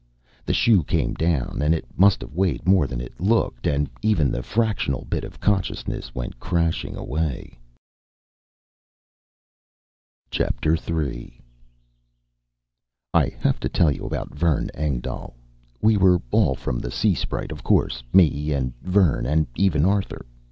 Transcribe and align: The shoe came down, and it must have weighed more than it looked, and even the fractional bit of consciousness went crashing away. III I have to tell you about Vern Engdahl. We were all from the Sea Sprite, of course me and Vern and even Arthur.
The 0.47 0.53
shoe 0.55 0.83
came 0.83 1.13
down, 1.13 1.61
and 1.61 1.75
it 1.75 1.85
must 1.95 2.21
have 2.21 2.33
weighed 2.33 2.65
more 2.65 2.87
than 2.87 2.99
it 2.99 3.19
looked, 3.21 3.67
and 3.67 3.87
even 4.01 4.31
the 4.31 4.41
fractional 4.41 5.05
bit 5.07 5.23
of 5.23 5.39
consciousness 5.39 6.15
went 6.15 6.39
crashing 6.39 6.95
away. 6.97 7.59
III 10.33 11.33
I 13.13 13.27
have 13.41 13.59
to 13.59 13.69
tell 13.69 13.91
you 13.91 14.03
about 14.07 14.33
Vern 14.33 14.71
Engdahl. 14.73 15.35
We 15.83 15.97
were 15.97 16.19
all 16.31 16.55
from 16.55 16.79
the 16.79 16.89
Sea 16.89 17.13
Sprite, 17.13 17.51
of 17.51 17.61
course 17.61 18.01
me 18.11 18.51
and 18.53 18.73
Vern 18.81 19.27
and 19.27 19.45
even 19.55 19.85
Arthur. 19.85 20.25